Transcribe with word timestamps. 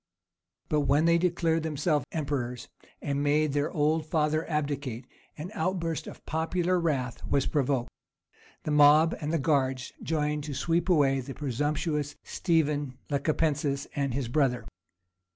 But 0.67 0.79
when 0.79 1.05
they 1.05 1.19
declared 1.19 1.61
themselves 1.61 2.07
emperors 2.11 2.67
and 3.03 3.21
made 3.21 3.53
their 3.53 3.69
old 3.69 4.03
father 4.03 4.49
abdicate, 4.49 5.05
an 5.37 5.51
outburst 5.53 6.07
of 6.07 6.25
popular 6.25 6.79
wrath 6.79 7.23
was 7.27 7.45
provoked. 7.45 7.91
The 8.63 8.71
mob 8.71 9.15
and 9.21 9.31
the 9.31 9.37
guards 9.37 9.93
joined 10.01 10.43
to 10.45 10.55
sweep 10.55 10.89
away 10.89 11.19
the 11.19 11.35
presumptuous 11.35 12.15
Stephen 12.23 12.97
Lecapenus 13.11 13.85
and 13.93 14.15
his 14.15 14.27
brother. 14.27 14.65